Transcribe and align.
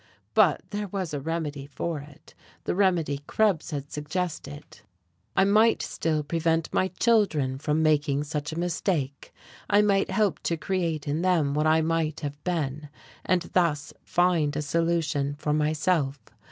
But 0.33 0.61
there 0.71 0.87
was 0.87 1.13
a 1.13 1.19
remedy 1.19 1.67
for 1.67 1.99
it 1.99 2.33
the 2.63 2.73
remedy 2.73 3.19
Krebs 3.27 3.69
had 3.69 3.91
suggested: 3.91 4.81
I 5.37 5.43
might 5.43 5.83
still 5.83 6.23
prevent 6.23 6.73
my 6.73 6.87
children 6.87 7.59
from 7.59 7.83
making 7.83 8.23
such 8.23 8.51
a 8.51 8.57
mistake, 8.57 9.31
I 9.69 9.83
might 9.83 10.09
help 10.09 10.39
to 10.39 10.57
create 10.57 11.07
in 11.07 11.21
them 11.21 11.53
what 11.53 11.67
I 11.67 11.81
might 11.81 12.21
have 12.21 12.43
been, 12.43 12.89
and 13.23 13.43
thus 13.53 13.93
find 14.03 14.55
a 14.55 14.63
solution 14.63 15.35
for 15.35 15.53
myself. 15.53 16.19